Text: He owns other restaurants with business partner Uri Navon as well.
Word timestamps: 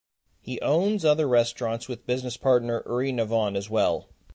He 0.41 0.59
owns 0.61 1.05
other 1.05 1.27
restaurants 1.27 1.87
with 1.87 2.07
business 2.07 2.35
partner 2.35 2.81
Uri 2.87 3.13
Navon 3.13 3.55
as 3.55 3.69
well. 3.69 4.09